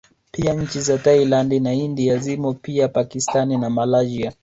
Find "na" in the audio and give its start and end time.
1.53-1.73, 3.57-3.69